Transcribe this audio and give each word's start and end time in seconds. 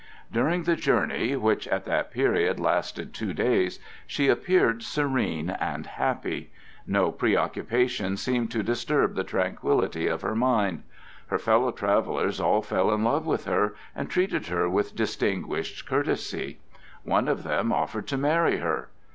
During 0.31 0.63
the 0.63 0.75
journey, 0.75 1.35
which 1.35 1.67
at 1.67 1.85
that 1.85 2.09
period 2.09 2.59
lasted 2.59 3.13
two 3.13 3.35
days, 3.35 3.79
she 4.07 4.29
appeared 4.29 4.81
serene 4.81 5.51
and 5.51 5.85
happy; 5.85 6.49
no 6.87 7.11
preoccupation 7.11 8.17
seemed 8.17 8.49
to 8.49 8.63
disturb 8.63 9.13
the 9.13 9.23
tranquillity 9.23 10.07
of 10.07 10.23
her 10.23 10.33
mind. 10.33 10.81
Her 11.27 11.37
fellow 11.37 11.71
travellers 11.71 12.39
all 12.39 12.63
fell 12.63 12.91
in 12.91 13.03
love 13.03 13.27
with 13.27 13.45
her 13.45 13.75
and 13.95 14.09
treated 14.09 14.47
her 14.47 14.67
with 14.67 14.95
distinguished 14.95 15.85
courtesy. 15.87 16.57
One 17.03 17.27
of 17.27 17.43
them 17.43 17.71
offered 17.71 18.07
to 18.07 18.17
marry 18.17 18.57
her. 18.57 18.89